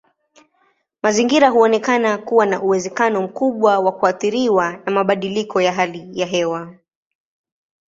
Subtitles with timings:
[1.03, 6.73] Mazingira huonekana kuwa na uwezekano mkubwa wa kuathiriwa na mabadiliko ya hali ya hewa.